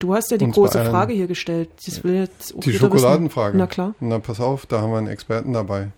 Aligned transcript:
Du 0.00 0.14
hast 0.14 0.30
ja 0.30 0.36
die 0.36 0.48
große 0.48 0.84
Frage 0.84 1.12
hier 1.12 1.26
gestellt. 1.26 1.70
Das 1.84 2.04
will 2.04 2.14
jetzt 2.14 2.54
die 2.64 2.72
Schokoladenfrage. 2.72 3.54
Wissen. 3.54 3.58
Na 3.58 3.66
klar. 3.66 3.94
Na, 3.98 4.20
pass 4.20 4.40
auf, 4.40 4.64
da 4.64 4.80
haben 4.80 4.92
wir 4.92 4.98
einen 4.98 5.08
Experten 5.08 5.52
dabei. 5.54 5.88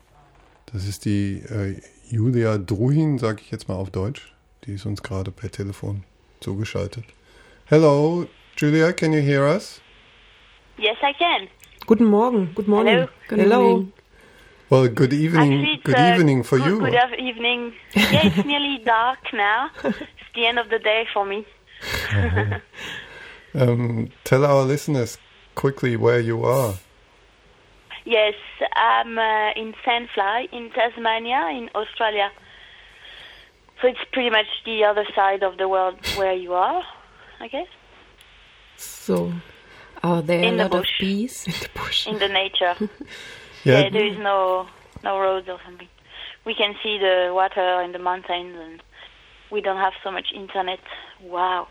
Das 0.73 0.87
ist 0.87 1.05
die 1.05 1.43
äh, 1.51 1.79
Julia 2.09 2.57
Druhin, 2.57 3.19
sage 3.19 3.43
ich 3.43 3.51
jetzt 3.51 3.69
mal 3.69 3.75
auf 3.75 3.91
Deutsch. 3.91 4.33
Die 4.65 4.73
ist 4.73 4.87
uns 4.87 5.03
gerade 5.03 5.31
per 5.31 5.51
Telefon 5.51 6.05
zugeschaltet. 6.41 7.05
Hello, 7.67 8.27
Julia, 8.57 8.93
can 8.93 9.13
you 9.13 9.21
hear 9.21 9.43
us? 9.43 9.83
Yes, 10.79 10.97
I 11.03 11.13
can. 11.19 11.49
Guten 11.87 12.07
Morgen. 12.07 12.53
Good 12.55 12.69
morning. 12.69 12.95
Hello. 12.95 13.09
Good 13.29 13.39
Hello. 13.39 13.63
Morning. 13.63 13.93
Well, 14.71 14.89
good 14.89 15.13
evening. 15.13 15.61
Actually, 15.61 15.81
good 15.85 15.99
uh, 15.99 16.15
evening 16.15 16.43
for 16.43 16.59
good, 16.59 16.67
you. 16.67 16.79
Good 16.79 17.21
evening. 17.21 17.75
Yeah, 17.95 18.27
it's 18.27 18.47
nearly 18.47 18.79
dark 18.83 19.19
now. 19.35 19.69
It's 19.85 20.35
the 20.35 20.47
end 20.47 20.59
of 20.59 20.71
the 20.71 20.79
day 20.79 21.07
for 21.13 21.27
me. 21.27 21.45
Um, 23.55 24.09
tell 24.25 24.45
our 24.45 24.63
listeners 24.63 25.19
quickly 25.55 25.97
where 25.97 26.21
you 26.21 26.45
are. 26.45 26.75
Yes, 28.05 28.35
I'm 28.75 29.19
uh, 29.19 29.53
in 29.53 29.75
Sandfly 29.85 30.53
in 30.53 30.71
Tasmania, 30.71 31.49
in 31.53 31.69
Australia. 31.75 32.31
So 33.81 33.89
it's 33.89 34.01
pretty 34.13 34.31
much 34.31 34.47
the 34.65 34.85
other 34.85 35.07
side 35.15 35.43
of 35.43 35.57
the 35.57 35.69
world 35.69 35.99
where 36.17 36.35
you 36.35 36.53
are, 36.55 36.83
I 37.41 37.49
guess. 37.49 37.67
So, 38.77 39.33
are 40.03 40.23
there 40.23 40.43
in 40.43 40.55
a 40.55 40.65
lot 40.65 40.71
bush. 40.73 40.91
of 40.91 41.01
bees 41.01 41.47
in 41.47 41.53
the 41.53 41.69
bush? 41.75 42.07
In 42.07 42.19
the 42.19 42.29
nature. 42.29 42.75
yeah. 43.65 43.83
yeah, 43.83 43.91
there 43.91 44.07
is 44.07 44.19
no 44.19 44.67
no 45.03 45.19
roads 45.19 45.49
or 45.49 45.59
something. 45.65 45.89
We 46.45 46.55
can 46.55 46.75
see 46.83 46.99
the 46.99 47.31
water 47.33 47.61
and 47.61 47.95
the 47.95 47.99
mountains, 47.99 48.57
and 48.59 48.83
we 49.51 49.61
don't 49.61 49.77
have 49.77 49.93
so 50.03 50.11
much 50.11 50.29
internet. 50.35 50.81
Wow. 51.23 51.69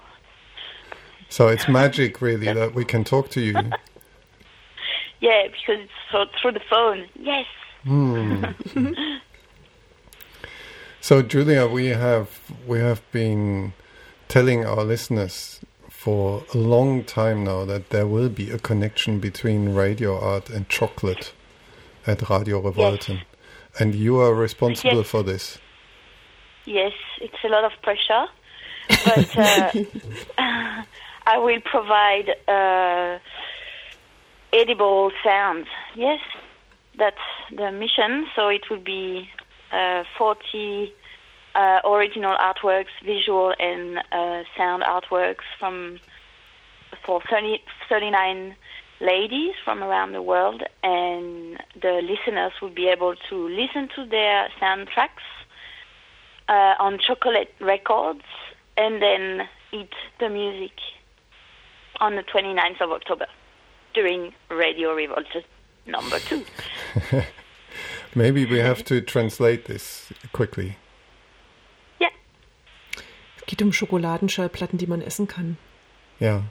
So 1.30 1.48
it's 1.48 1.68
magic, 1.68 2.22
really, 2.22 2.52
that 2.52 2.74
we 2.74 2.84
can 2.84 3.04
talk 3.04 3.30
to 3.30 3.42
you. 3.42 3.54
yeah, 5.22 5.48
because 5.48 5.86
it's 5.86 6.40
through 6.42 6.54
the 6.54 6.62
phone. 6.70 7.08
Yes. 7.20 7.46
Hmm. 7.84 8.44
so, 11.02 11.22
Julia, 11.22 11.68
we 11.68 11.88
have 11.88 12.40
we 12.68 12.80
have 12.80 13.02
been 13.12 13.74
telling 14.28 14.66
our 14.66 14.84
listeners 14.84 15.62
for 15.90 16.44
a 16.54 16.58
long 16.58 17.04
time 17.04 17.44
now 17.44 17.66
that 17.66 17.90
there 17.90 18.08
will 18.08 18.30
be 18.30 18.50
a 18.50 18.58
connection 18.58 19.20
between 19.20 19.74
radio 19.74 20.18
art 20.20 20.50
and 20.50 20.68
chocolate 20.70 21.34
at 22.08 22.30
Radio 22.30 22.62
Revolten. 22.62 23.18
Yes. 23.18 23.26
And 23.80 23.94
you 23.96 24.18
are 24.18 24.34
responsible 24.34 24.98
yes. 24.98 25.08
for 25.08 25.24
this. 25.24 25.60
Yes, 26.66 26.94
it's 27.22 27.36
a 27.44 27.50
lot 27.50 27.64
of 27.64 27.72
pressure, 27.82 28.26
but 28.88 29.38
uh, 29.38 29.72
I 31.30 31.38
will 31.38 31.62
provide 31.62 32.30
uh, 32.48 33.20
edible 34.52 35.12
sounds. 35.24 35.68
Yes, 35.96 36.20
that's 36.98 37.28
the 37.56 37.72
mission. 37.72 38.26
So 38.36 38.48
it 38.48 38.68
will 38.68 38.80
be 38.80 39.30
uh, 39.72 40.06
40 40.18 40.92
uh, 41.54 41.82
original 41.86 42.36
artworks, 42.36 42.96
visual 43.06 43.54
and 43.60 44.00
uh, 44.12 44.42
sound 44.58 44.82
artworks 44.82 45.46
from 45.60 46.00
for 47.06 47.22
30, 47.30 47.62
39 47.88 48.56
ladies 49.00 49.54
from 49.64 49.84
around 49.84 50.14
the 50.14 50.24
world, 50.24 50.64
and 50.82 51.60
the 51.80 52.02
listeners 52.02 52.54
will 52.60 52.72
be 52.72 52.88
able 52.88 53.14
to 53.30 53.48
listen 53.50 53.88
to 53.96 54.04
their 54.04 54.50
soundtracks 54.60 55.30
uh, 56.48 56.74
on 56.80 56.98
chocolate 56.98 57.54
records 57.62 58.26
and 58.78 59.00
then 59.00 59.48
eat 59.72 59.94
the 60.20 60.28
music 60.28 60.72
on 62.00 62.16
the 62.16 62.24
29th 62.24 62.82
of 62.82 62.92
October 62.92 63.28
during 63.94 64.34
Radio 64.50 64.94
Revolt 64.94 65.28
number 65.86 66.20
two. 66.20 66.44
Maybe 68.16 68.46
we 68.46 68.60
have 68.60 68.84
to 68.86 69.02
translate 69.02 69.66
this 69.66 70.12
quickly. 70.34 70.76
Ja. 72.00 72.10
Es 73.38 73.46
geht 73.46 73.62
um 73.62 73.72
Schokoladenschallplatten, 73.72 74.78
die 74.78 74.88
man 74.88 75.02
essen 75.02 75.28
kann. 75.28 75.58
Ja. 76.20 76.44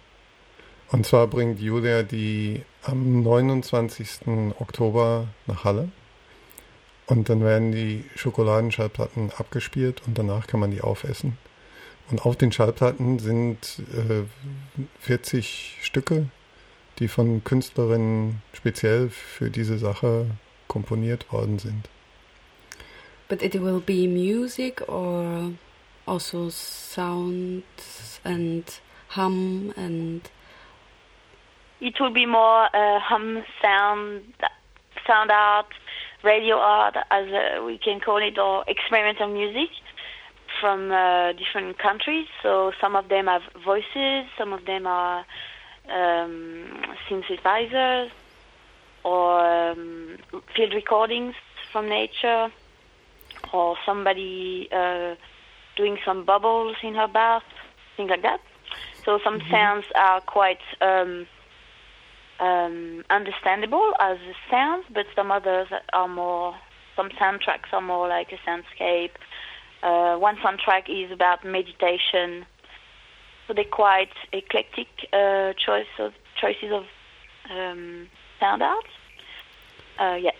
Und 0.91 1.05
zwar 1.05 1.27
bringt 1.27 1.61
Julia 1.61 2.03
die 2.03 2.65
am 2.83 3.23
29. 3.23 4.27
Oktober 4.59 5.29
nach 5.47 5.65
Halle. 5.65 5.91
Und 7.07 7.29
dann 7.29 7.43
werden 7.43 7.73
die 7.73 8.05
Schokoladenschallplatten 8.17 9.33
abgespielt 9.37 10.03
und 10.07 10.19
danach 10.19 10.47
kann 10.47 10.61
man 10.61 10.71
die 10.71 10.83
aufessen. 10.83 11.39
Und 12.11 12.25
auf 12.25 12.37
den 12.37 12.53
Schallplatten 12.53 13.19
sind 13.19 13.81
äh, 13.93 14.25
40 15.01 15.79
Stücke, 15.83 16.31
die 16.99 17.09
von 17.09 17.45
Künstlerinnen 17.45 18.43
speziell 18.55 19.11
für 19.11 19.51
diese 19.51 19.79
Sache 19.79 20.27
komponiert 20.69 21.31
worden 21.33 21.59
sind. 21.59 21.89
But 23.29 23.43
it 23.43 23.55
will 23.55 23.81
be 23.81 24.09
music 24.09 24.89
or 24.89 25.53
also 26.07 26.49
sounds 26.49 28.21
and 28.25 28.65
hum 29.15 29.73
and 29.77 30.23
it 31.81 32.01
will 32.01 32.11
be 32.11 32.27
more 32.27 32.69
uh, 32.73 33.01
hum 33.01 33.45
sound, 33.61 34.23
sound 35.07 35.31
art, 35.31 35.67
radio 36.25 36.57
art, 36.57 36.97
as 37.11 37.27
uh, 37.29 37.63
we 37.65 37.79
can 37.79 38.01
call 38.01 38.17
it, 38.17 38.39
or 38.39 38.65
experimental 38.67 39.29
music 39.29 39.69
from 40.61 40.91
uh, 40.91 41.33
different 41.33 41.79
countries. 41.79 42.27
So 42.43 42.73
some 42.81 42.97
of 42.97 43.09
them 43.09 43.27
have 43.27 43.43
voices, 43.65 44.27
some 44.37 44.53
of 44.53 44.65
them 44.65 44.87
are 44.87 45.25
um, 45.89 46.83
synthesizers 47.09 48.11
or 49.05 49.71
um, 49.71 50.19
field 50.55 50.75
recordings 50.75 51.35
from 51.73 51.89
nature, 51.89 52.49
or 53.53 53.77
somebody 53.87 54.69
uh, 54.73 55.15
doing 55.77 55.99
some 56.05 56.25
bubbles 56.25 56.77
in 56.83 56.95
her 56.95 57.09
bath, 57.09 57.43
things 57.97 58.11
like 58.11 58.23
that. 58.23 58.41
So 59.05 59.19
some 59.25 59.39
mm-hmm. 59.39 59.51
sounds 59.51 59.87
are 59.95 60.21
quite 60.21 60.61
um, 60.81 61.27
um, 62.41 63.05
understandable 63.11 63.93
as 64.01 64.19
sounds, 64.51 64.85
but 64.93 65.07
some 65.15 65.31
others 65.31 65.69
are 65.93 66.09
more. 66.09 66.55
Some 66.97 67.11
soundtracks 67.11 67.73
are 67.73 67.81
more 67.81 68.09
like 68.09 68.33
a 68.33 68.39
soundscape. 68.49 69.11
Uh, 69.83 70.17
one 70.17 70.37
soundtrack 70.37 70.89
is 70.89 71.11
about 71.11 71.45
meditation. 71.45 72.45
So 73.47 73.55
they're 73.55 73.65
quite 73.65 74.13
eclectic 74.33 74.89
uh, 75.13 75.53
choice 75.55 75.87
of, 75.99 76.13
choices 76.41 76.73
of 76.73 76.85
um, 77.51 78.09
sound 78.41 78.63
art. 78.63 78.85
Uh, 79.99 80.19
yeah. 80.21 80.31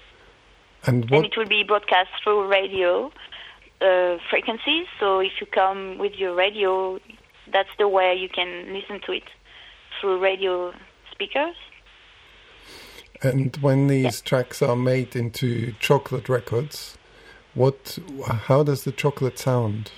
And, 0.87 1.11
and, 1.11 1.25
it 1.25 1.37
will 1.37 1.47
be 1.47 1.65
broadcast 1.65 2.11
through 2.23 2.49
radio 2.49 3.11
uh, 3.81 4.19
frequencies. 4.31 4.87
So 5.01 5.21
if 5.21 5.33
you 5.41 5.47
come 5.47 5.99
with 5.99 6.15
your 6.15 6.35
radio, 6.35 6.99
that's 7.53 7.71
the 7.79 7.89
way 7.89 8.15
you 8.15 8.29
can 8.29 8.73
listen 8.73 9.01
to 9.07 9.13
it 9.13 9.25
through 10.01 10.21
radio 10.21 10.73
speakers. 11.11 11.57
And 13.23 13.57
when 13.57 13.89
these 13.89 14.05
yeah. 14.21 14.25
tracks 14.25 14.63
are 14.63 14.77
made 14.77 15.17
into 15.17 15.73
chocolate 15.81 16.29
records, 16.29 16.98
what? 17.59 17.99
How 18.49 18.63
does 18.63 18.85
the 18.85 18.93
chocolate 18.93 19.39
sound? 19.39 19.91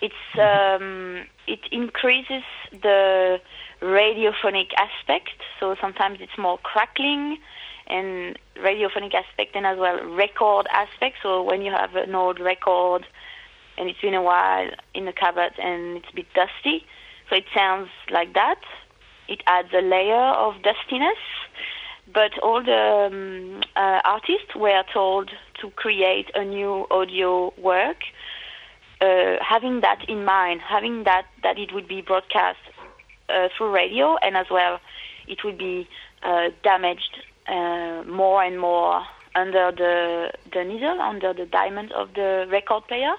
It's 0.00 0.14
um, 0.38 1.26
it 1.46 1.60
increases 1.70 2.44
the 2.70 3.40
radiophonic 3.82 4.70
aspect. 4.76 5.38
So 5.58 5.76
sometimes 5.80 6.18
it's 6.20 6.38
more 6.38 6.58
crackling 6.58 7.38
and 7.86 8.38
radiophonic 8.56 9.14
aspect, 9.14 9.56
and 9.56 9.66
as 9.66 9.78
well 9.78 9.98
record 10.04 10.66
aspect. 10.72 11.16
So 11.22 11.42
when 11.42 11.62
you 11.62 11.72
have 11.72 11.94
an 11.96 12.14
old 12.14 12.38
record 12.38 13.06
and 13.76 13.88
it's 13.88 14.00
been 14.00 14.14
a 14.14 14.22
while 14.22 14.70
in 14.94 15.04
the 15.06 15.12
cupboard 15.12 15.54
and 15.58 15.96
it's 15.98 16.08
a 16.12 16.14
bit 16.14 16.26
dusty, 16.34 16.86
so 17.28 17.36
it 17.36 17.46
sounds 17.54 17.88
like 18.10 18.34
that 18.34 18.60
it 19.30 19.42
adds 19.46 19.68
a 19.72 19.80
layer 19.80 20.34
of 20.44 20.54
dustiness. 20.62 21.22
But 22.12 22.36
all 22.42 22.62
the 22.62 23.08
um, 23.08 23.62
uh, 23.76 24.00
artists 24.04 24.54
were 24.56 24.82
told 24.92 25.30
to 25.60 25.70
create 25.70 26.30
a 26.34 26.44
new 26.44 26.86
audio 26.90 27.52
work, 27.58 27.98
uh, 29.00 29.36
having 29.40 29.80
that 29.80 30.04
in 30.08 30.24
mind, 30.24 30.60
having 30.60 31.04
that 31.04 31.26
that 31.42 31.58
it 31.58 31.72
would 31.72 31.88
be 31.88 32.02
broadcast 32.02 32.58
uh, 33.28 33.48
through 33.56 33.70
radio, 33.70 34.16
and 34.22 34.36
as 34.36 34.46
well, 34.50 34.80
it 35.26 35.44
would 35.44 35.58
be 35.58 35.88
uh, 36.22 36.50
damaged 36.62 37.22
uh, 37.48 38.02
more 38.06 38.42
and 38.42 38.60
more 38.60 39.02
under 39.34 39.72
the 39.72 40.32
the 40.52 40.64
needle, 40.64 41.00
under 41.00 41.32
the 41.32 41.46
diamond 41.46 41.92
of 41.92 42.14
the 42.14 42.46
record 42.50 42.86
player. 42.88 43.14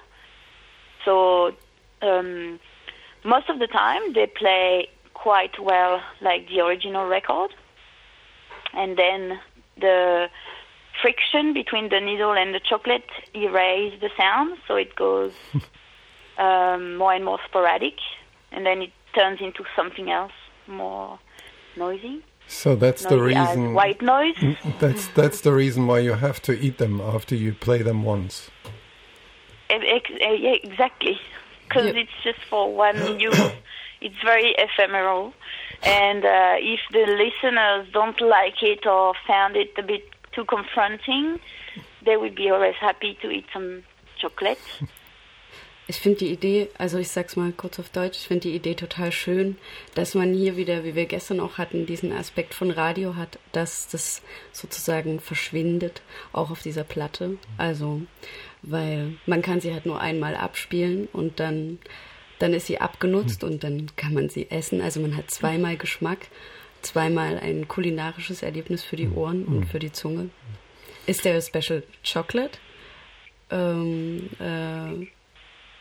So 1.05 1.53
um, 2.01 2.59
most 3.23 3.49
of 3.49 3.59
the 3.59 3.67
time, 3.67 4.13
they 4.13 4.27
play 4.27 4.88
quite 5.13 5.59
well 5.59 6.01
like 6.21 6.47
the 6.47 6.61
original 6.61 7.07
record. 7.07 7.53
And 8.73 8.97
then 8.97 9.39
the 9.79 10.29
friction 11.01 11.53
between 11.53 11.89
the 11.89 12.00
needle 12.00 12.33
and 12.33 12.53
the 12.53 12.59
chocolate 12.59 13.09
erase 13.36 13.94
the 14.01 14.09
sound, 14.18 14.57
so 14.68 14.75
it 14.75 14.95
goes 14.95 15.33
um, 16.38 16.95
more 16.98 17.13
and 17.13 17.25
more 17.25 17.39
sporadic, 17.48 17.95
and 18.51 18.65
then 18.65 18.81
it 18.81 18.92
turns 19.15 19.39
into 19.42 19.63
something 19.75 20.09
else. 20.12 20.31
more 20.68 21.19
noisy. 21.77 22.24
So 22.48 22.75
that's 22.75 23.03
the 23.06 23.15
noisy 23.15 23.36
as 23.36 23.50
reason. 23.57 23.74
white 23.74 24.01
noise. 24.01 24.36
That's 24.80 25.07
that's 25.19 25.42
the 25.42 25.53
reason 25.53 25.88
why 25.88 26.00
you 26.00 26.13
have 26.13 26.42
to 26.44 26.51
eat 26.53 26.77
them 26.80 27.00
after 27.00 27.33
you 27.36 27.53
play 27.53 27.81
them 27.81 28.03
once. 28.03 28.50
Ex- 29.69 29.86
ex- 29.88 30.12
uh, 30.21 30.33
yeah, 30.33 30.56
exactly. 30.63 31.18
Because 31.68 31.86
Yep. 31.86 31.95
it's 31.95 32.18
just 32.24 32.39
for 32.50 32.74
one 32.75 33.19
use. 33.30 33.39
It's 34.01 34.15
very 34.25 34.53
ephemeral, 34.57 35.33
and 35.83 36.25
uh, 36.25 36.56
if 36.59 36.80
the 36.92 37.06
listeners 37.24 37.88
don't 37.94 38.19
like 38.19 38.62
it 38.63 38.86
or 38.86 39.13
found 39.27 39.56
it 39.56 39.71
a 39.77 39.83
bit 39.83 40.09
too 40.31 40.45
confronting, 40.45 41.39
they 42.06 42.18
would 42.18 42.36
be 42.36 42.50
always 42.50 42.75
happy 42.80 43.18
to 43.22 43.30
eat 43.30 43.45
some 43.54 43.83
chocolate. 44.19 44.60
Ich 45.88 46.00
finde 46.00 46.19
die 46.19 46.31
Idee, 46.31 46.69
also 46.78 47.00
ich 47.00 47.10
sag's 47.10 47.36
mal 47.36 47.51
kurz 47.51 47.78
auf 47.78 47.89
Deutsch, 47.89 48.19
ich 48.19 48.28
finde 48.30 48.48
die 48.48 48.56
Idee 48.56 48.75
total 48.75 49.12
schön, 49.12 49.57
dass 49.94 50.16
man 50.16 50.33
hier 50.33 50.56
wieder, 50.56 50.86
wie 50.86 50.95
wir 50.95 51.06
gestern 51.06 51.42
auch 51.42 51.57
hatten, 51.57 51.86
diesen 51.86 52.13
Aspekt 52.13 52.54
von 52.54 52.72
Radio 52.72 53.18
hat, 53.18 53.39
dass 53.51 53.89
das 53.89 54.22
sozusagen 54.54 55.19
verschwindet, 55.19 56.01
auch 56.31 56.50
auf 56.50 56.62
dieser 56.62 56.86
Platte. 56.86 57.38
Also, 57.57 58.04
weil 58.62 59.16
man 59.25 59.42
kann 59.42 59.60
sie 59.60 59.74
halt 59.74 59.86
nur 59.86 60.00
einmal 60.00 60.36
abspielen 60.36 61.10
und 61.12 61.42
dann, 61.42 61.80
dann 62.39 62.54
ist 62.54 62.68
sie 62.68 62.80
abgenutzt 62.80 63.44
und 63.44 63.63
dann 63.66 63.88
kann 63.98 64.13
man 64.13 64.30
sie 64.30 64.50
essen. 64.50 64.81
Also 64.81 65.01
man 65.01 65.18
hat 65.18 65.30
zweimal 65.30 65.75
Geschmack, 65.75 66.27
zweimal 66.81 67.38
ein 67.39 67.68
kulinarisches 67.68 68.44
Erlebnis 68.44 68.83
für 68.83 68.95
die 68.95 69.10
Ohren 69.10 69.45
und 69.45 69.66
für 69.66 69.80
die 69.80 69.92
Zunge. 69.92 70.30
Is 71.07 71.18
there 71.22 71.38
a 71.38 71.42
special 71.42 71.83
chocolate? 72.04 72.60
Um, 73.51 74.30
uh, 74.39 75.06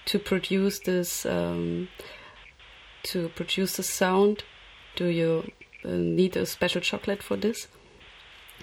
to 0.06 0.18
produce 0.18 0.80
this 0.80 1.24
um, 1.24 1.86
to 3.04 3.28
produce 3.28 3.76
the 3.76 3.84
sound 3.84 4.44
do 4.96 5.04
you 5.04 5.44
uh, 5.84 5.88
need 5.88 6.36
a 6.36 6.44
special 6.44 6.80
chocolate 6.80 7.22
for 7.22 7.36
this 7.36 7.68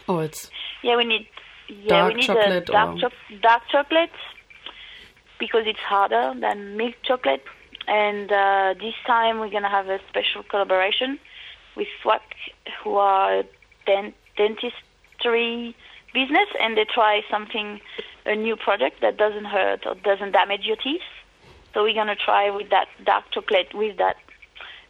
or 0.08 0.26
it's 0.26 0.52
Yeah, 0.84 0.96
we 0.96 1.06
need. 1.06 1.28
Yeah, 1.68 1.88
Dark 1.88 2.14
we 2.14 2.20
need 2.20 2.28
chocolate 2.28 2.70
a 2.70 2.72
dark, 2.72 3.00
choc- 3.00 3.42
dark 3.42 3.64
chocolate 3.70 4.12
because 5.40 5.64
it's 5.66 5.80
harder 5.80 6.34
than 6.40 6.78
milk 6.78 6.96
chocolate. 7.04 7.44
And 7.88 8.32
uh, 8.32 8.74
this 8.80 8.94
time 9.06 9.40
we're 9.40 9.50
gonna 9.50 9.70
have 9.70 9.88
a 9.88 10.00
special 10.10 10.44
collaboration 10.44 11.20
with 11.78 11.88
SWAC, 12.04 12.22
who 12.84 12.96
are 12.96 13.44
dent- 13.86 14.16
dentistry 14.36 15.76
business, 16.14 16.50
and 16.60 16.76
they 16.76 16.86
try 16.86 17.22
something, 17.30 17.80
a 18.26 18.36
new 18.36 18.56
product 18.56 19.00
that 19.02 19.16
doesn't 19.18 19.46
hurt 19.46 19.86
or 19.86 19.96
doesn't 19.96 20.32
damage 20.32 20.66
your 20.66 20.76
teeth. 20.76 21.02
So 21.74 21.84
we're 21.84 21.94
gonna 21.94 22.16
try 22.16 22.50
with 22.50 22.70
that 22.72 22.88
dark 23.06 23.26
chocolate 23.32 23.74
with 23.74 23.98
that 23.98 24.18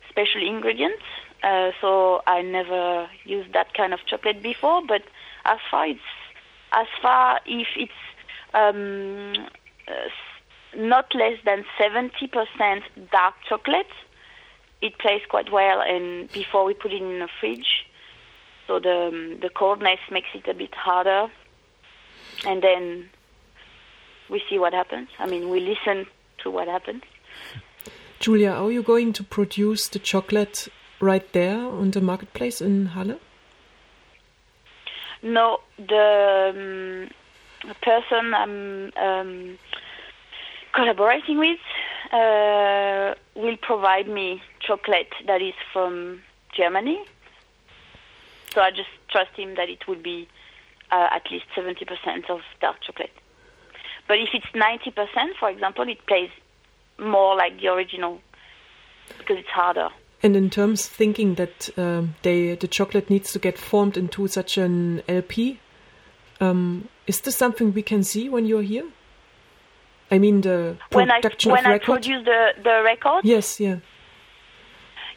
special 0.10 0.42
ingredients. 0.42 1.04
Uh, 1.44 1.72
so 1.81 2.24
I 2.25 2.42
never 2.42 3.10
used 3.25 3.54
that 3.54 3.74
kind 3.74 3.94
of 3.94 4.00
chocolate 4.07 4.42
before, 4.42 4.81
but 4.88 5.04
as 5.45 5.60
far 5.69 5.88
it's 5.88 6.00
as 6.72 6.88
far 7.01 7.40
if 7.45 7.68
it's 7.75 7.92
um, 8.54 9.33
uh, 9.88 10.10
not 10.75 11.13
less 11.16 11.38
than 11.45 11.63
70% 11.80 12.83
dark 13.12 13.36
chocolate, 13.48 13.88
it 14.82 14.98
plays 15.00 15.22
quite 15.30 15.52
well. 15.52 15.82
And 15.82 16.32
before 16.32 16.66
we 16.66 16.74
put 16.74 16.92
it 16.92 17.02
in 17.02 17.20
the 17.20 17.30
fridge, 17.40 17.86
so 18.68 18.80
the 18.80 19.08
um, 19.08 19.40
the 19.42 19.50
coldness 19.50 20.00
makes 20.12 20.28
it 20.34 20.48
a 20.48 20.54
bit 20.54 20.74
harder, 20.76 21.32
and 22.46 22.62
then 22.62 23.10
we 24.30 24.42
see 24.50 24.60
what 24.60 24.74
happens. 24.74 25.10
I 25.20 25.28
mean, 25.28 25.50
we 25.50 25.60
listen 25.60 26.06
to 26.44 26.52
what 26.52 26.68
happens. 26.68 27.04
Julia, 28.20 28.52
are 28.52 28.72
you 28.72 28.84
going 28.84 29.14
to 29.14 29.24
produce 29.24 29.88
the 29.88 30.00
chocolate 30.00 30.68
right 31.00 31.32
there 31.34 31.60
on 31.60 31.92
the 31.92 32.02
marketplace 32.02 32.62
in 32.62 32.88
Halle? 32.88 33.20
No, 35.22 35.60
the 35.78 37.10
um, 37.64 37.72
person 37.82 38.34
I'm 38.34 38.92
um, 38.98 39.58
collaborating 40.74 41.38
with 41.40 41.60
uh, 42.12 43.14
will 43.36 43.58
provide 43.62 44.08
me 44.08 44.42
chocolate 44.68 45.14
that 45.25 45.42
is 45.42 45.54
from 45.72 46.22
Germany. 46.56 47.00
So 48.54 48.62
I 48.62 48.72
just 48.72 48.90
trust 49.10 49.31
him 49.36 49.56
that 49.56 49.69
it 49.69 49.88
will 49.88 50.02
be 50.02 50.28
uh, 50.92 51.08
at 51.12 51.24
least 51.31 51.46
70% 51.56 52.30
of 52.30 52.42
dark 52.62 52.78
chocolate. 52.81 53.12
But 54.08 54.19
if 54.19 54.30
it's 54.34 54.46
90%, 54.48 55.36
for 55.40 55.50
example, 55.50 55.88
it 55.88 56.06
plays 56.06 56.30
more 57.00 57.36
like 57.36 57.60
the 57.60 57.68
original 57.68 58.22
because 59.18 59.38
it's 59.38 59.50
harder. 59.50 59.90
And 60.24 60.36
in 60.36 60.50
terms 60.50 60.86
of 60.86 60.92
thinking 60.92 61.36
that 61.36 61.69
um, 61.78 62.16
they 62.24 62.56
the 62.56 62.68
chocolate 62.68 63.10
needs 63.10 63.31
to 63.34 63.40
get 63.40 63.58
formed 63.58 63.98
into 63.98 64.28
such 64.28 64.58
an 64.58 65.04
LP, 65.08 65.60
um, 66.40 66.88
is 67.06 67.22
this 67.22 67.36
something 67.36 67.72
we 67.74 67.84
can 67.84 68.04
see 68.04 68.28
when 68.28 68.46
you're 68.46 68.64
here? 68.64 68.86
I 70.10 70.18
mean 70.18 70.42
the 70.42 70.78
production 70.90 71.52
When 71.52 71.66
I 71.66 71.69
when 71.69 71.75
of 71.75 71.81
I 71.81 71.86
produce 71.86 72.25
the 72.25 72.54
the 72.64 72.81
record, 72.84 73.25
yes, 73.25 73.60
yeah. 73.60 73.78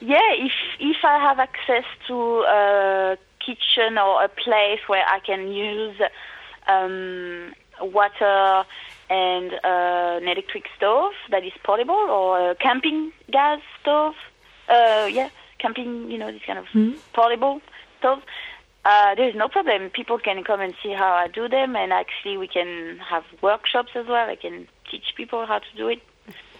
Yeah, 0.00 0.32
if 0.32 0.52
if 0.78 0.96
I 1.04 1.18
have 1.18 1.38
access 1.38 1.84
to 2.08 2.42
a 2.42 3.18
kitchen 3.44 3.98
or 3.98 4.24
a 4.24 4.28
place 4.28 4.80
where 4.86 5.04
I 5.06 5.20
can 5.20 5.48
use 5.52 5.96
um, 6.66 7.52
water 7.80 8.64
and 9.10 9.52
uh, 9.52 10.20
an 10.22 10.28
electric 10.28 10.64
stove 10.76 11.12
that 11.30 11.44
is 11.44 11.52
portable 11.64 11.94
or 11.94 12.52
a 12.52 12.54
camping 12.54 13.12
gas 13.30 13.60
stove, 13.80 14.14
uh, 14.68 15.06
yeah, 15.10 15.28
camping, 15.58 16.10
you 16.10 16.18
know, 16.18 16.30
this 16.32 16.42
kind 16.46 16.58
of 16.58 16.66
Hmm? 16.72 16.92
portable 17.12 17.60
stove. 17.98 18.20
Uh, 18.84 19.14
there's 19.14 19.34
no 19.34 19.48
problem. 19.48 19.90
People 19.90 20.18
can 20.18 20.42
come 20.44 20.60
and 20.60 20.74
see 20.82 20.92
how 20.94 21.12
I 21.12 21.28
do 21.28 21.48
them, 21.48 21.76
and 21.76 21.92
actually 21.92 22.38
we 22.38 22.48
can 22.48 22.98
have 22.98 23.24
workshops 23.42 23.90
as 23.94 24.06
well. 24.06 24.30
I 24.30 24.36
can 24.36 24.66
teach 24.90 25.12
people 25.14 25.44
how 25.44 25.58
to 25.58 25.76
do 25.76 25.88
it 25.88 26.00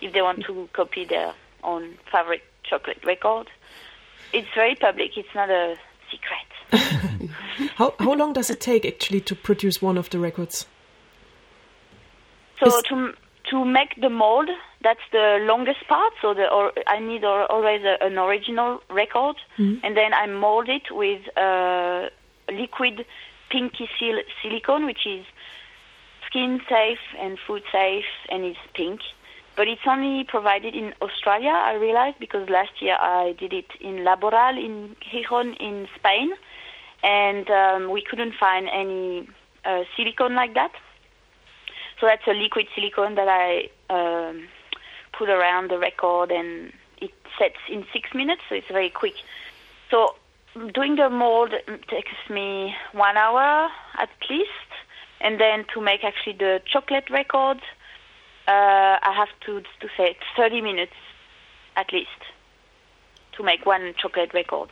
if 0.03 0.13
they 0.13 0.21
want 0.21 0.45
to 0.45 0.69
copy 0.75 1.07
their 1.07 1.33
own 1.63 1.95
favorite 2.13 2.43
chocolate 2.65 3.05
record. 3.05 3.49
It's 4.33 4.49
very 4.55 4.75
public. 4.75 5.17
It's 5.17 5.35
not 5.35 5.51
a 5.51 5.77
secret. 6.11 7.31
How 7.77 7.95
how 7.99 8.13
long 8.15 8.33
does 8.33 8.51
it 8.51 8.61
take 8.61 8.85
actually 8.87 9.21
to 9.23 9.35
produce 9.35 9.83
one 9.83 9.99
of 9.99 10.09
the 10.11 10.19
records? 10.19 10.67
So 12.61 12.67
Is- 12.67 12.83
to 12.89 13.13
to 13.51 13.65
make 13.65 14.01
the 14.01 14.11
mold, 14.11 14.49
that's 14.83 15.01
the 15.13 15.39
longest 15.43 15.87
part. 15.89 16.13
So 16.23 16.35
the 16.35 16.47
or, 16.49 16.73
I 16.87 16.99
need 17.01 17.25
al- 17.25 17.47
always 17.47 17.83
a, 17.85 17.97
an 18.05 18.19
original 18.19 18.81
record, 18.91 19.37
and 19.59 19.97
then 19.97 20.13
I 20.15 20.27
mold 20.27 20.69
it 20.69 20.91
with 20.91 21.23
uh, 21.37 22.09
liquid 22.53 23.05
pinky 23.51 23.89
sil- 23.99 24.29
silicone, 24.43 24.87
which 24.87 25.07
is 25.07 25.25
skin 26.27 26.61
safe 26.69 27.01
and 27.19 27.39
food 27.47 27.63
safe, 27.73 28.05
and 28.29 28.45
it's 28.45 28.59
pink. 28.75 29.01
But 29.61 29.69
it's 29.69 29.87
only 29.87 30.25
provided 30.25 30.75
in 30.75 30.95
Australia, 31.03 31.51
I 31.51 31.75
realized, 31.75 32.19
because 32.19 32.49
last 32.49 32.81
year 32.81 32.97
I 32.99 33.35
did 33.39 33.53
it 33.53 33.67
in 33.79 33.97
Laboral 33.97 34.57
in 34.57 34.97
Gijon 35.13 35.55
in 35.61 35.87
Spain, 35.97 36.33
and 37.03 37.51
um, 37.51 37.91
we 37.91 38.01
couldn't 38.01 38.33
find 38.41 38.71
any 38.73 39.29
uh, 39.67 39.83
silicone 39.95 40.35
like 40.35 40.55
that. 40.55 40.73
So 42.01 42.07
that's 42.07 42.27
a 42.27 42.33
liquid 42.33 42.69
silicone 42.75 43.17
that 43.17 43.29
I 43.29 43.69
um, 43.91 44.49
put 45.13 45.29
around 45.29 45.71
the 45.71 45.79
record, 45.79 46.31
and 46.31 46.73
it 47.03 47.13
sets 47.39 47.61
in 47.69 47.85
six 47.93 48.15
minutes, 48.15 48.41
so 48.49 48.55
it's 48.55 48.69
very 48.69 48.89
quick. 48.89 49.17
So 49.91 50.15
doing 50.73 50.97
the 50.97 51.11
mold 51.11 51.53
takes 51.87 52.17
me 52.31 52.75
one 52.93 53.19
hour 53.19 53.69
at 53.99 54.09
least, 54.31 54.71
and 55.21 55.39
then 55.39 55.67
to 55.75 55.83
make 55.83 56.03
actually 56.03 56.39
the 56.39 56.63
chocolate 56.65 57.11
record, 57.11 57.61
I 58.53 59.13
have 59.15 59.29
to 59.47 59.61
to 59.81 59.89
say 59.97 60.17
30 60.37 60.61
minutes 60.61 60.93
at 61.77 61.93
least 61.93 62.09
to 63.37 63.43
make 63.43 63.65
one 63.65 63.95
chocolate 63.97 64.35
record, 64.35 64.71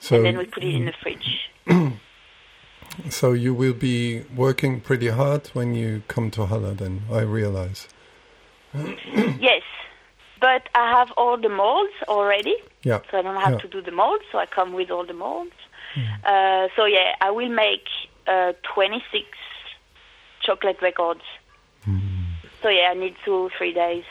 So 0.00 0.16
and 0.16 0.24
then 0.24 0.38
we 0.38 0.46
put 0.46 0.62
it 0.62 0.74
in 0.74 0.86
the 0.86 0.92
fridge. 1.02 1.50
So 3.10 3.32
you 3.32 3.52
will 3.52 3.74
be 3.74 4.22
working 4.34 4.80
pretty 4.80 5.08
hard 5.08 5.48
when 5.48 5.74
you 5.74 6.02
come 6.08 6.30
to 6.30 6.46
Halle 6.46 6.72
then, 6.72 7.02
I 7.12 7.20
realize. 7.20 7.88
Yes, 9.38 9.62
but 10.40 10.68
I 10.74 10.90
have 10.92 11.10
all 11.16 11.36
the 11.36 11.50
molds 11.50 11.92
already. 12.08 12.56
Yeah. 12.82 13.00
so 13.10 13.18
I 13.18 13.22
don't 13.22 13.40
have 13.40 13.54
yeah. 13.54 13.58
to 13.58 13.68
do 13.68 13.82
the 13.82 13.90
molds. 13.90 14.24
So 14.32 14.38
I 14.38 14.46
come 14.46 14.72
with 14.72 14.90
all 14.90 15.04
the 15.04 15.12
molds. 15.12 15.52
Uh, 16.24 16.68
so 16.76 16.84
yeah, 16.84 17.14
I 17.20 17.30
will 17.30 17.48
make 17.48 17.86
uh, 18.26 18.52
26 18.74 19.26
chocolate 20.46 20.80
records. 20.80 21.22
Hmm. 21.84 21.98
So 22.62 22.68
yeah, 22.68 22.88
I 22.90 22.94
need 22.94 23.16
two, 23.24 23.50
three 23.58 23.72
days 23.72 24.04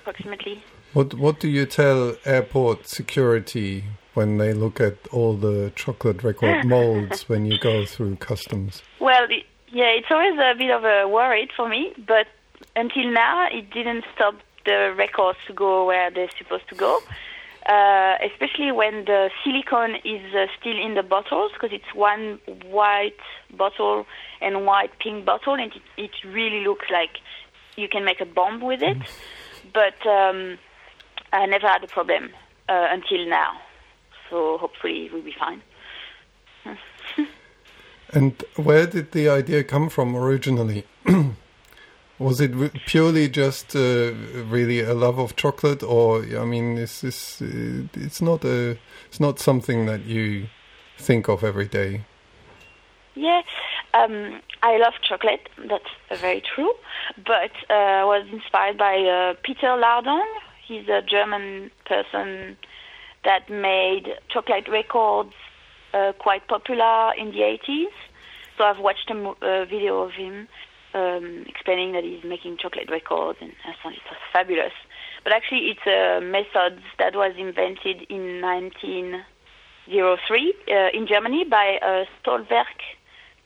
approximately. 0.00 0.62
What 0.94 1.14
what 1.14 1.40
do 1.40 1.48
you 1.48 1.66
tell 1.66 2.16
airport 2.24 2.88
security 2.88 3.84
when 4.14 4.38
they 4.38 4.52
look 4.52 4.80
at 4.80 4.96
all 5.08 5.34
the 5.34 5.72
chocolate 5.74 6.22
record 6.22 6.64
molds 6.74 7.28
when 7.28 7.46
you 7.46 7.58
go 7.58 7.84
through 7.84 8.16
customs? 8.16 8.82
Well, 9.00 9.24
it, 9.28 9.44
yeah, 9.72 9.90
it's 9.98 10.10
always 10.10 10.38
a 10.38 10.54
bit 10.56 10.70
of 10.70 10.84
a 10.84 11.08
worry 11.08 11.48
for 11.56 11.68
me, 11.68 11.92
but 12.06 12.26
until 12.76 13.10
now 13.10 13.48
it 13.50 13.70
didn't 13.70 14.04
stop 14.14 14.36
the 14.64 14.94
records 14.96 15.38
to 15.46 15.52
go 15.52 15.84
where 15.84 16.10
they're 16.10 16.30
supposed 16.38 16.68
to 16.68 16.74
go. 16.74 17.00
Uh, 17.66 18.16
especially 18.22 18.70
when 18.72 19.06
the 19.06 19.30
silicone 19.42 19.94
is 20.04 20.34
uh, 20.34 20.46
still 20.60 20.78
in 20.78 20.94
the 20.94 21.02
bottles, 21.02 21.50
because 21.54 21.70
it's 21.72 21.94
one 21.94 22.38
white 22.66 23.16
bottle 23.56 24.06
and 24.42 24.66
white 24.66 24.90
pink 24.98 25.24
bottle, 25.24 25.54
and 25.54 25.72
it, 25.72 25.82
it 25.96 26.10
really 26.26 26.62
looks 26.62 26.86
like 26.92 27.10
you 27.76 27.88
can 27.88 28.04
make 28.04 28.20
a 28.20 28.26
bomb 28.26 28.60
with 28.60 28.82
it. 28.82 28.98
But 29.72 30.06
um, 30.06 30.58
I 31.32 31.46
never 31.46 31.66
had 31.66 31.82
a 31.82 31.88
problem 31.88 32.30
uh, 32.68 32.88
until 32.90 33.26
now, 33.26 33.52
so 34.28 34.58
hopefully 34.58 35.08
we'll 35.10 35.22
be 35.22 35.34
fine. 35.38 35.62
And 38.14 38.40
where 38.54 38.86
did 38.86 39.10
the 39.10 39.28
idea 39.28 39.64
come 39.64 39.88
from 39.88 40.14
originally? 40.14 40.84
Was 42.18 42.40
it 42.40 42.52
purely 42.86 43.28
just 43.28 43.74
uh, 43.74 44.12
really 44.48 44.80
a 44.80 44.94
love 44.94 45.18
of 45.18 45.34
chocolate, 45.34 45.82
or 45.82 46.22
I 46.22 46.44
mean, 46.44 46.78
is 46.78 47.00
this? 47.00 47.42
Uh, 47.42 47.88
it's 47.94 48.22
not 48.22 48.44
a. 48.44 48.78
It's 49.08 49.18
not 49.18 49.40
something 49.40 49.86
that 49.86 50.04
you 50.04 50.46
think 50.96 51.28
of 51.28 51.42
every 51.42 51.66
day. 51.66 52.04
Yeah, 53.16 53.42
um, 53.94 54.40
I 54.62 54.76
love 54.78 54.94
chocolate. 55.02 55.48
That's 55.58 56.20
very 56.20 56.40
true. 56.54 56.72
But 57.16 57.52
uh, 57.68 57.74
I 57.74 58.04
was 58.04 58.26
inspired 58.32 58.78
by 58.78 58.96
uh, 58.96 59.34
Peter 59.42 59.76
Lardon. 59.76 60.22
He's 60.66 60.88
a 60.88 61.02
German 61.02 61.70
person 61.84 62.56
that 63.24 63.50
made 63.50 64.08
chocolate 64.28 64.68
records 64.68 65.34
uh, 65.92 66.12
quite 66.18 66.46
popular 66.48 67.12
in 67.14 67.30
the 67.30 67.40
80s. 67.40 67.92
So 68.56 68.64
I've 68.64 68.78
watched 68.78 69.10
a 69.10 69.14
mo- 69.14 69.36
uh, 69.42 69.64
video 69.64 70.02
of 70.02 70.12
him 70.12 70.48
um, 70.94 71.44
explaining 71.48 71.92
that 71.92 72.04
he's 72.04 72.22
making 72.24 72.56
chocolate 72.58 72.90
records, 72.90 73.38
and 73.40 73.52
I 73.64 73.74
thought 73.82 73.92
it 73.92 74.02
was 74.08 74.18
fabulous. 74.32 74.72
But 75.22 75.32
actually, 75.32 75.70
it's 75.70 75.86
a 75.86 76.20
method 76.20 76.82
that 76.98 77.14
was 77.14 77.34
invented 77.36 78.06
in 78.08 78.40
1903 78.40 80.54
uh, 80.68 80.88
in 80.92 81.06
Germany 81.06 81.44
by 81.44 81.78
a 81.82 82.06
Stollwerck 82.22 82.80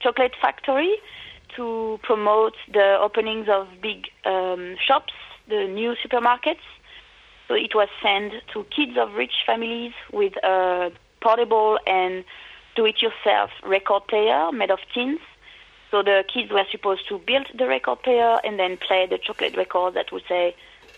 chocolate 0.01 0.35
factory 0.41 0.97
to 1.57 1.99
promote 2.03 2.55
the 2.73 2.99
openings 3.01 3.49
of 3.49 3.69
big 3.81 4.09
um, 4.25 4.77
shops, 4.85 5.13
the 5.49 5.67
new 5.67 5.95
supermarkets. 6.05 6.61
So 7.47 7.55
it 7.55 7.75
was 7.75 7.89
sent 8.03 8.35
to 8.53 8.65
kids 8.65 8.99
of 8.99 9.15
rich 9.15 9.45
families 9.47 9.93
with 10.13 10.35
a 10.45 10.93
portable 11.23 11.79
and 11.87 12.25
do-it-yourself 12.77 13.51
record 13.65 14.07
player 14.07 14.53
made 14.53 14.71
of 14.71 14.81
tins. 14.93 15.21
So 15.91 16.03
the 16.03 16.25
kids 16.33 16.51
were 16.51 16.65
supposed 16.71 17.09
to 17.09 17.19
build 17.19 17.47
the 17.57 17.67
record 17.67 18.03
player 18.03 18.39
and 18.45 18.59
then 18.59 18.77
play 18.77 19.07
the 19.07 19.19
chocolate 19.19 19.57
record 19.57 19.95
that 19.95 20.13
would 20.13 20.25
say, 20.29 20.55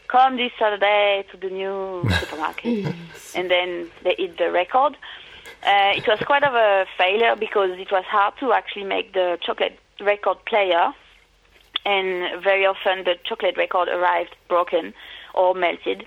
"Come 0.09 0.37
this 0.37 0.53
Saturday 0.59 1.25
to 1.31 1.37
the 1.37 1.51
new 1.51 2.05
supermarket," 2.21 2.95
and 3.35 3.51
then 3.51 3.91
they 4.03 4.15
eat 4.19 4.37
the 4.37 4.51
record. 4.51 4.97
Uh, 5.63 5.93
it 5.95 6.07
was 6.07 6.19
quite 6.21 6.43
of 6.43 6.55
a 6.55 6.87
failure 6.97 7.37
because 7.37 7.71
it 7.79 7.93
was 7.93 8.05
hard 8.05 8.35
to 8.41 8.53
actually 8.53 8.85
make 8.85 9.13
the 9.13 9.39
chocolate 9.43 9.79
record 10.01 10.45
player, 10.47 10.93
and 11.85 12.43
very 12.43 12.67
often 12.67 13.05
the 13.05 13.17
chocolate 13.25 13.57
record 13.57 13.89
arrived 13.89 14.35
broken 14.49 14.93
or 15.35 15.55
melted 15.55 16.07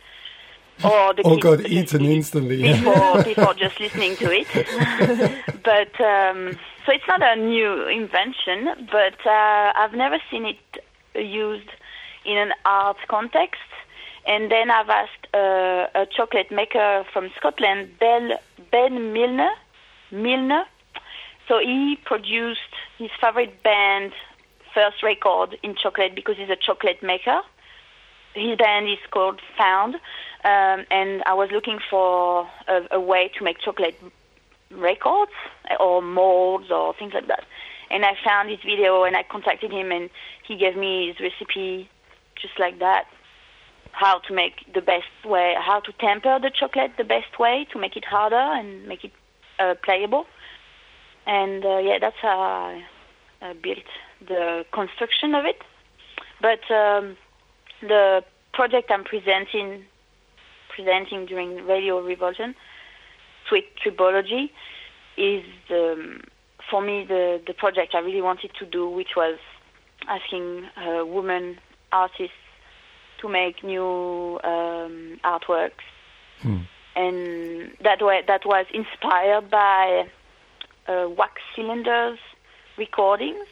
or 0.84 1.14
the 1.14 1.24
Or 1.24 1.38
got 1.38 1.66
eaten 1.66 2.06
instantly, 2.06 2.62
before 2.64 3.24
before 3.32 3.54
just 3.54 3.80
listening 3.80 4.16
to 4.18 4.32
it. 4.32 4.48
but 5.64 6.00
um, 6.02 6.58
so 6.86 6.92
it's 6.92 7.08
not 7.08 7.22
a 7.22 7.36
new 7.36 7.88
invention, 7.88 8.88
but 8.92 9.26
uh, 9.26 9.74
I've 9.76 9.94
never 9.94 10.18
seen 10.30 10.46
it 10.46 10.84
used 11.16 11.70
in 12.26 12.38
an 12.38 12.54
art 12.66 12.98
context. 13.08 13.62
And 14.26 14.52
then 14.52 14.72
I've 14.72 14.90
asked 14.90 15.28
uh, 15.34 15.88
a 15.96 16.06
chocolate 16.06 16.52
maker 16.52 17.06
from 17.12 17.30
Scotland, 17.38 17.90
Bel, 18.00 18.40
Ben 18.72 19.12
Milner, 19.12 19.52
Milner. 20.12 20.64
So 21.48 21.60
he 21.60 21.98
produced 22.06 22.74
his 22.98 23.10
favorite 23.20 23.62
band 23.64 24.14
first 24.74 25.04
record 25.04 25.58
in 25.62 25.76
chocolate 25.76 26.16
because 26.16 26.38
he's 26.38 26.50
a 26.50 26.56
chocolate 26.56 27.04
maker. 27.04 27.42
His 28.34 28.58
band 28.58 28.90
is 28.90 28.98
called 29.12 29.40
Found, 29.58 29.96
um, 30.44 30.86
and 30.92 31.24
I 31.26 31.34
was 31.34 31.50
looking 31.52 31.80
for 31.90 32.48
a, 32.68 32.82
a 32.92 33.00
way 33.00 33.32
to 33.38 33.44
make 33.44 33.60
chocolate 33.60 34.00
records 34.72 35.32
or 35.80 36.02
molds 36.02 36.70
or 36.70 36.94
things 36.96 37.14
like 37.14 37.28
that. 37.28 37.46
And 37.90 38.04
I 38.04 38.18
found 38.26 38.50
his 38.50 38.60
video 38.60 39.04
and 39.04 39.16
I 39.16 39.24
contacted 39.24 39.72
him 39.72 39.92
and 39.92 40.10
he 40.46 40.58
gave 40.58 40.76
me 40.76 41.08
his 41.08 41.20
recipe 41.20 41.90
just 42.36 42.60
like 42.60 42.80
that. 42.80 43.06
How 43.92 44.20
to 44.20 44.34
make 44.34 44.74
the 44.74 44.82
best 44.82 45.06
way, 45.24 45.56
how 45.58 45.80
to 45.80 45.92
temper 45.94 46.40
the 46.42 46.50
chocolate 46.50 46.94
the 46.98 47.04
best 47.04 47.40
way 47.40 47.68
to 47.72 47.80
make 47.80 47.96
it 47.96 48.04
harder 48.04 48.36
and 48.36 48.88
make 48.88 49.06
it 49.06 49.12
uh, 49.60 49.76
playable. 49.84 50.26
And 51.26 51.64
uh, 51.64 51.78
yeah, 51.78 52.00
that's 52.02 52.18
how 52.22 52.82
I 53.42 53.54
built 53.54 53.86
the 54.28 54.66
construction 54.74 55.36
of 55.36 55.46
it. 55.46 55.62
But 56.42 56.70
um, 56.70 57.16
the 57.82 58.26
project 58.54 58.92
I'm 58.92 59.04
presenting 59.04 59.86
presenting 60.76 61.26
during 61.26 61.66
Radio 61.66 62.02
Revolten, 62.02 62.56
Sweet 63.48 63.68
Tribology, 63.84 64.50
is 65.18 65.44
um, 65.70 66.22
for 66.70 66.82
me 66.82 67.06
the 67.06 67.42
the 67.46 67.54
project 67.54 67.94
I 67.96 68.00
really 68.00 68.22
wanted 68.22 68.52
to 68.60 68.66
do, 68.66 68.90
which 68.90 69.16
was 69.16 69.38
asking 70.08 70.66
uh, 70.78 71.06
women 71.06 71.60
artists 71.92 72.36
to 73.22 73.30
make 73.30 73.64
new 73.64 74.40
um, 74.44 75.20
artworks, 75.24 75.86
and 76.96 77.72
that 77.82 78.02
way 78.02 78.22
that 78.28 78.46
was 78.46 78.66
inspired 78.74 79.50
by 79.50 80.08
uh, 80.88 81.08
wax 81.10 81.42
cylinders 81.56 82.20
recordings. 82.78 83.48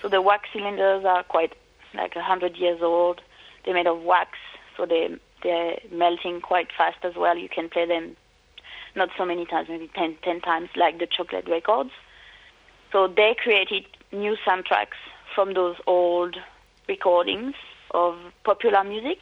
So 0.00 0.08
the 0.08 0.22
wax 0.22 0.48
cylinders 0.52 1.04
are 1.04 1.22
quite 1.24 1.52
like 1.94 2.16
a 2.16 2.22
hundred 2.22 2.56
years 2.56 2.80
old. 2.82 3.20
They're 3.64 3.74
made 3.74 3.86
of 3.86 4.02
wax, 4.02 4.38
so 4.76 4.86
they 4.86 5.08
they're 5.42 5.78
melting 5.90 6.40
quite 6.40 6.68
fast 6.76 6.98
as 7.02 7.14
well. 7.16 7.36
You 7.36 7.48
can 7.48 7.68
play 7.68 7.86
them 7.86 8.16
not 8.94 9.10
so 9.16 9.24
many 9.24 9.46
times, 9.46 9.68
maybe 9.68 9.90
10, 9.94 10.16
10 10.22 10.40
times, 10.40 10.68
like 10.76 10.98
the 10.98 11.06
chocolate 11.06 11.48
records. 11.48 11.90
So 12.92 13.06
they 13.06 13.36
created 13.40 13.84
new 14.12 14.36
soundtracks 14.46 14.98
from 15.34 15.54
those 15.54 15.76
old 15.86 16.36
recordings 16.88 17.54
of 17.92 18.16
popular 18.44 18.82
music 18.82 19.18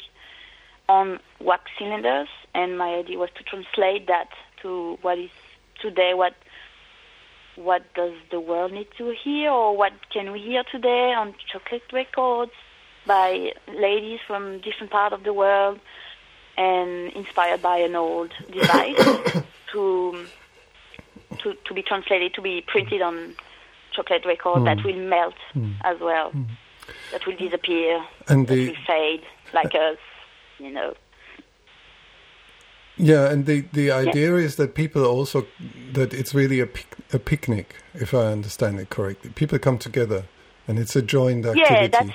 on 0.88 1.20
wax 1.40 1.70
cylinders, 1.78 2.28
and 2.54 2.78
my 2.78 2.94
idea 2.94 3.18
was 3.18 3.28
to 3.36 3.44
translate 3.44 4.06
that 4.06 4.28
to 4.62 4.98
what 5.02 5.18
is 5.18 5.30
today 5.80 6.12
what 6.14 6.34
what 7.56 7.82
does 7.94 8.12
the 8.30 8.38
world 8.38 8.72
need 8.72 8.86
to 8.96 9.12
hear 9.24 9.50
or 9.50 9.76
what 9.76 9.92
can 10.12 10.30
we 10.30 10.40
hear 10.40 10.62
today 10.70 11.12
on 11.12 11.34
chocolate 11.52 11.82
records 11.92 12.52
by 13.04 13.52
ladies 13.68 14.20
from 14.26 14.60
different 14.60 14.92
part 14.92 15.12
of 15.12 15.24
the 15.24 15.32
world 15.32 15.80
and 16.58 17.12
inspired 17.12 17.62
by 17.62 17.78
an 17.78 17.94
old 17.96 18.32
device 18.50 18.96
to 19.72 20.26
to 21.38 21.54
to 21.64 21.74
be 21.74 21.82
translated 21.82 22.34
to 22.34 22.42
be 22.42 22.62
printed 22.66 23.00
on 23.00 23.34
chocolate 23.92 24.26
record 24.26 24.66
that 24.66 24.78
mm. 24.78 24.84
will 24.84 25.08
melt 25.08 25.34
mm. 25.54 25.74
as 25.84 25.98
well 26.00 26.30
mm. 26.32 26.46
that 27.12 27.24
will 27.26 27.36
disappear 27.36 28.04
And 28.28 28.46
that 28.46 28.54
the 28.54 28.68
will 28.68 28.76
fade 28.86 29.22
like 29.54 29.74
us 29.74 29.98
you 30.58 30.70
know. 30.70 30.94
Yeah, 32.96 33.30
and 33.30 33.46
the 33.46 33.60
the 33.72 33.92
idea 33.92 34.34
is 34.36 34.56
that 34.56 34.74
people 34.74 35.04
also 35.04 35.46
that 35.92 36.12
it's 36.12 36.34
really 36.34 36.58
a 36.58 36.66
pic, 36.66 36.96
a 37.12 37.18
picnic, 37.18 37.76
if 37.94 38.12
I 38.12 38.26
understand 38.26 38.80
it 38.80 38.90
correctly. 38.90 39.30
People 39.30 39.58
come 39.60 39.78
together, 39.78 40.24
and 40.66 40.80
it's 40.80 40.96
a 40.96 41.02
joined 41.02 41.46
activity. 41.46 41.74
Yeah, 41.74 41.86
that's 41.86 42.10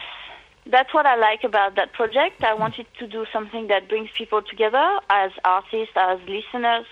that's 0.65 0.93
what 0.93 1.05
I 1.05 1.15
like 1.15 1.43
about 1.43 1.75
that 1.75 1.93
project. 1.93 2.43
I 2.43 2.53
wanted 2.53 2.87
to 2.99 3.07
do 3.07 3.25
something 3.31 3.67
that 3.67 3.89
brings 3.89 4.09
people 4.17 4.41
together 4.41 4.99
as 5.09 5.31
artists, 5.43 5.93
as 5.95 6.19
listeners, 6.27 6.85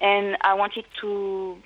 and 0.00 0.36
I 0.42 0.54
wanted 0.54 0.84
to 1.00 1.58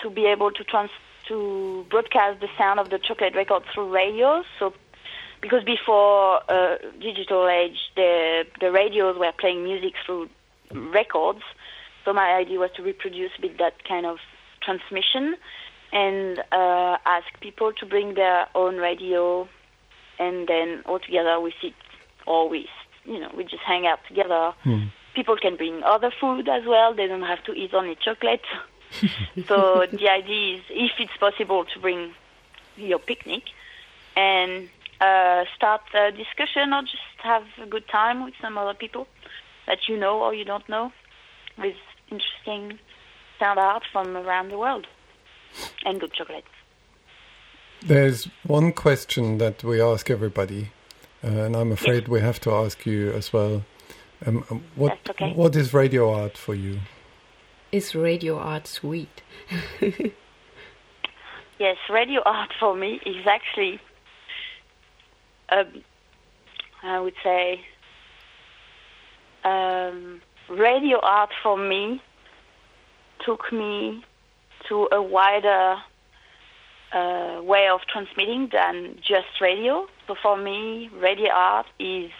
to 0.00 0.10
be 0.10 0.26
able 0.26 0.50
to 0.52 0.64
trans 0.64 0.90
to 1.28 1.86
broadcast 1.90 2.40
the 2.40 2.48
sound 2.56 2.80
of 2.80 2.90
the 2.90 2.98
chocolate 2.98 3.34
record 3.34 3.62
through 3.72 3.92
radio. 3.92 4.42
So 4.58 4.72
because 5.40 5.64
before 5.64 6.40
uh, 6.48 6.76
digital 7.00 7.48
age, 7.48 7.78
the 7.96 8.44
the 8.60 8.70
radios 8.70 9.18
were 9.18 9.32
playing 9.38 9.64
music 9.64 9.94
through 10.04 10.28
records. 10.72 11.42
So 12.04 12.12
my 12.12 12.32
idea 12.32 12.58
was 12.58 12.70
to 12.76 12.82
reproduce 12.82 13.32
bit 13.40 13.58
that 13.58 13.84
kind 13.84 14.06
of 14.06 14.18
transmission 14.62 15.36
and 15.92 16.38
uh, 16.52 16.96
ask 17.04 17.26
people 17.40 17.72
to 17.72 17.86
bring 17.86 18.14
their 18.14 18.46
own 18.54 18.76
radio, 18.76 19.48
and 20.20 20.46
then 20.46 20.82
all 20.86 21.00
together 21.00 21.40
we 21.40 21.52
sit 21.60 21.72
or 22.26 22.48
we, 22.48 22.68
you 23.04 23.18
know, 23.18 23.30
we 23.36 23.42
just 23.42 23.62
hang 23.62 23.86
out 23.86 23.98
together. 24.06 24.52
People 25.14 25.36
can 25.36 25.56
bring 25.56 25.82
other 25.82 26.12
food 26.20 26.48
as 26.48 26.64
well. 26.66 26.94
They 26.94 27.08
don't 27.08 27.22
have 27.22 27.42
to 27.44 27.52
eat 27.52 27.74
only 27.74 27.96
chocolate. 27.96 28.44
so 29.48 29.86
the 29.90 30.08
idea 30.08 30.56
is, 30.56 30.62
if 30.70 30.92
it's 31.00 31.16
possible, 31.18 31.64
to 31.64 31.80
bring 31.80 32.12
your 32.76 32.98
picnic, 32.98 33.44
and 34.16 34.68
uh, 35.00 35.44
start 35.56 35.82
a 35.94 36.12
discussion 36.12 36.72
or 36.72 36.82
just 36.82 37.18
have 37.22 37.44
a 37.62 37.66
good 37.66 37.88
time 37.88 38.24
with 38.24 38.34
some 38.40 38.58
other 38.58 38.74
people 38.74 39.06
that 39.66 39.88
you 39.88 39.96
know 39.96 40.20
or 40.20 40.34
you 40.34 40.44
don't 40.44 40.68
know 40.68 40.92
with 41.58 41.76
interesting 42.10 42.78
sound 43.38 43.58
art 43.58 43.82
from 43.92 44.16
around 44.16 44.50
the 44.50 44.58
world 44.58 44.86
and 45.84 46.00
good 46.00 46.12
chocolate. 46.12 46.44
There's 47.82 48.28
one 48.46 48.72
question 48.72 49.38
that 49.38 49.64
we 49.64 49.80
ask 49.80 50.10
everybody, 50.10 50.70
uh, 51.24 51.28
and 51.28 51.56
I'm 51.56 51.72
afraid 51.72 52.08
we 52.08 52.20
have 52.20 52.40
to 52.40 52.52
ask 52.52 52.84
you 52.86 53.10
as 53.12 53.32
well. 53.32 53.64
Um, 54.26 54.44
um, 54.50 54.64
what 54.74 54.98
okay. 55.08 55.32
what 55.32 55.56
is 55.56 55.72
radio 55.72 56.12
art 56.12 56.36
for 56.36 56.54
you? 56.54 56.80
Is 57.72 57.94
radio 57.94 58.38
art 58.38 58.66
sweet? 58.66 59.22
Yes, 61.60 61.76
radio 61.90 62.22
art 62.24 62.54
for 62.58 62.74
me 62.74 62.98
is 63.04 63.26
actually, 63.26 63.78
um, 65.50 65.84
I 66.82 66.98
would 66.98 67.12
say, 67.22 67.60
um, 69.44 70.22
radio 70.48 70.98
art 71.00 71.28
for 71.42 71.58
me 71.58 72.00
took 73.26 73.52
me 73.52 74.02
to 74.70 74.88
a 74.90 75.02
wider 75.02 75.76
uh, 76.92 77.40
way 77.42 77.68
of 77.68 77.80
transmitting 77.82 78.48
than 78.52 78.96
just 78.96 79.40
radio. 79.40 79.86
So 80.06 80.14
for 80.20 80.36
me, 80.36 80.90
radio 80.94 81.30
art 81.30 81.66
is 81.78 82.10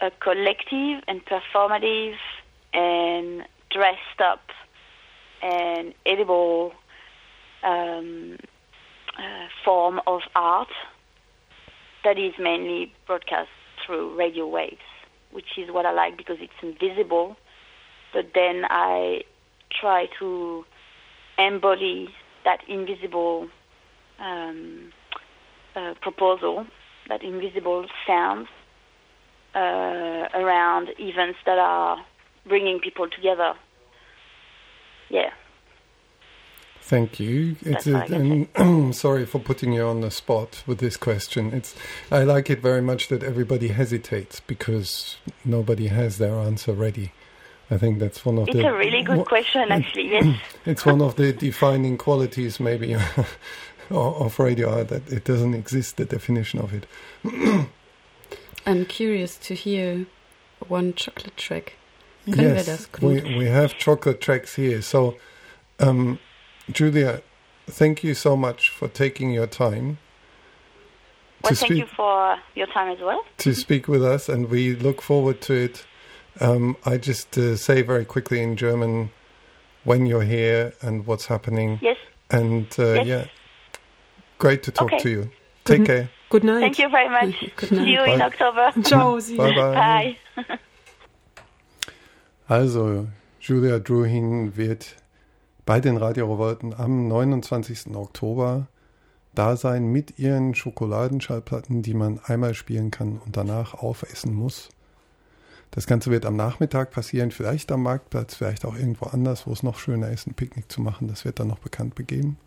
a 0.00 0.10
collective 0.20 1.02
and 1.08 1.22
performative 1.24 2.16
and 2.72 3.44
dressed 3.70 4.20
up 4.20 4.42
and 5.42 5.94
edible 6.04 6.72
um, 7.62 8.36
uh, 9.18 9.46
form 9.64 10.00
of 10.06 10.20
art 10.34 10.68
that 12.04 12.18
is 12.18 12.34
mainly 12.38 12.92
broadcast 13.06 13.48
through 13.84 14.16
radio 14.16 14.46
waves, 14.46 14.86
which 15.32 15.58
is 15.58 15.70
what 15.70 15.86
I 15.86 15.92
like 15.92 16.16
because 16.16 16.36
it's 16.40 16.52
invisible. 16.62 17.36
But 18.12 18.26
then 18.34 18.64
I 18.70 19.22
try 19.80 20.06
to 20.18 20.64
embody 21.38 22.08
that 22.46 22.60
invisible 22.68 23.48
um, 24.18 24.92
uh, 25.74 25.92
proposal, 26.00 26.64
that 27.08 27.22
invisible 27.22 27.84
sound 28.06 28.46
uh, 29.54 30.28
around 30.32 30.88
events 30.98 31.38
that 31.44 31.58
are 31.58 31.98
bringing 32.46 32.78
people 32.78 33.08
together. 33.10 33.52
Yeah. 35.10 35.30
Thank 36.80 37.18
you. 37.18 37.56
It's 37.62 37.84
That's 37.84 37.88
all 37.88 37.96
I 37.96 38.04
a, 38.04 38.62
and 38.62 38.94
sorry 38.94 39.26
for 39.26 39.40
putting 39.40 39.72
you 39.72 39.82
on 39.82 40.02
the 40.02 40.10
spot 40.10 40.62
with 40.68 40.78
this 40.78 40.96
question. 40.96 41.52
It's 41.52 41.74
I 42.12 42.22
like 42.22 42.48
it 42.48 42.60
very 42.60 42.80
much 42.80 43.08
that 43.08 43.24
everybody 43.24 43.68
hesitates 43.68 44.38
because 44.38 45.16
nobody 45.44 45.88
has 45.88 46.18
their 46.18 46.36
answer 46.36 46.72
ready. 46.72 47.12
I 47.70 47.78
think 47.78 47.98
that's 47.98 48.24
one 48.24 48.38
of 48.38 48.48
It's 48.48 48.56
the 48.56 48.68
a 48.68 48.76
really 48.76 49.02
good 49.02 49.18
wha- 49.18 49.24
question, 49.24 49.70
actually. 49.72 50.10
Yes. 50.10 50.38
It's 50.66 50.86
one 50.86 51.00
of 51.02 51.16
the 51.16 51.32
defining 51.32 51.98
qualities, 51.98 52.60
maybe, 52.60 52.94
of 53.16 53.36
of 53.90 54.38
radio 54.38 54.70
art 54.78 54.88
that 54.88 55.12
it 55.12 55.24
doesn't 55.24 55.54
exist. 55.54 55.96
The 55.96 56.04
definition 56.04 56.60
of 56.60 56.72
it. 56.72 56.86
I'm 58.66 58.84
curious 58.86 59.36
to 59.38 59.54
hear 59.54 60.06
one 60.68 60.92
chocolate 60.94 61.36
track. 61.36 61.74
Können 62.26 62.54
wir 62.56 62.64
das, 62.64 62.88
we 63.00 63.20
we 63.38 63.46
have 63.46 63.74
chocolate 63.78 64.20
tracks 64.20 64.56
here. 64.56 64.82
So, 64.82 65.14
um, 65.78 66.18
Julia, 66.72 67.22
thank 67.68 68.02
you 68.02 68.14
so 68.14 68.36
much 68.36 68.70
for 68.70 68.88
taking 68.88 69.30
your 69.30 69.46
time 69.46 69.98
Well, 71.44 71.54
thank 71.54 71.58
speak 71.72 71.78
you 71.78 71.86
for 71.86 72.38
your 72.56 72.66
time 72.66 72.88
as 72.90 73.00
well. 73.00 73.24
to 73.38 73.54
speak 73.54 73.86
with 73.86 74.04
us, 74.04 74.28
and 74.28 74.50
we 74.50 74.74
look 74.74 75.02
forward 75.02 75.40
to 75.42 75.54
it. 75.54 75.86
Um, 76.40 76.76
I 76.84 76.98
just 76.98 77.38
uh, 77.38 77.56
say 77.56 77.82
very 77.82 78.04
quickly 78.04 78.42
in 78.42 78.56
German 78.56 79.10
when 79.84 80.06
you're 80.06 80.24
here 80.24 80.72
and 80.82 81.06
what's 81.06 81.26
happening, 81.26 81.78
Yes. 81.80 81.96
and 82.30 82.66
uh, 82.78 82.94
Yes. 82.94 83.06
yeah, 83.06 83.24
great 84.38 84.62
to 84.64 84.70
talk 84.70 84.92
Okay. 84.92 84.98
to 85.02 85.08
you. 85.10 85.30
Take 85.64 85.80
Mhm. 85.82 85.86
care. 85.86 86.08
Good 86.28 86.44
night. 86.44 86.60
Thank 86.60 86.78
you 86.78 86.88
very 86.90 87.08
much. 87.08 87.34
Good 87.56 87.68
See 87.70 87.92
you 87.92 88.02
in 88.04 88.18
Bye. 88.18 88.26
October. 88.26 88.72
Ciao, 88.84 89.18
see 89.20 89.32
you. 89.32 89.38
Bye 89.38 89.54
bye. 89.54 90.16
Bye. 90.48 90.58
Also, 92.48 93.06
Julia 93.40 93.78
Druhin 93.78 94.56
wird 94.56 94.96
bei 95.64 95.80
den 95.80 95.96
Radiorevolten 95.96 96.74
am 96.74 97.08
29. 97.08 97.94
Oktober 97.96 98.68
da 99.34 99.56
sein 99.56 99.86
mit 99.92 100.18
ihren 100.18 100.54
Schokoladenschallplatten, 100.54 101.82
die 101.82 101.94
man 101.94 102.20
einmal 102.24 102.54
spielen 102.54 102.90
kann 102.90 103.18
und 103.24 103.36
danach 103.36 103.74
aufessen 103.74 104.32
muss. 104.34 104.70
Das 105.76 105.86
Ganze 105.86 106.10
wird 106.10 106.24
am 106.24 106.36
Nachmittag 106.36 106.90
passieren, 106.90 107.30
vielleicht 107.30 107.70
am 107.70 107.82
Marktplatz, 107.82 108.34
vielleicht 108.34 108.64
auch 108.64 108.74
irgendwo 108.74 109.04
anders, 109.04 109.46
wo 109.46 109.52
es 109.52 109.62
noch 109.62 109.78
schöner 109.78 110.08
ist, 110.08 110.26
ein 110.26 110.32
Picknick 110.32 110.72
zu 110.72 110.80
machen. 110.80 111.06
Das 111.06 111.26
wird 111.26 111.38
dann 111.38 111.48
noch 111.48 111.58
bekannt 111.58 111.94
begeben. 111.94 112.38